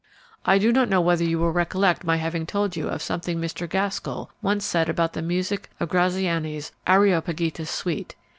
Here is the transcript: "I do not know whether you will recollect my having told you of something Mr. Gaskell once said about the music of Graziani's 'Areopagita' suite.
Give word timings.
"I 0.47 0.57
do 0.57 0.71
not 0.71 0.89
know 0.89 0.99
whether 0.99 1.23
you 1.23 1.37
will 1.37 1.51
recollect 1.51 2.03
my 2.03 2.15
having 2.15 2.47
told 2.47 2.75
you 2.75 2.89
of 2.89 3.03
something 3.03 3.39
Mr. 3.39 3.69
Gaskell 3.69 4.31
once 4.41 4.65
said 4.65 4.89
about 4.89 5.13
the 5.13 5.21
music 5.21 5.69
of 5.79 5.89
Graziani's 5.89 6.71
'Areopagita' 6.87 7.67
suite. 7.67 8.15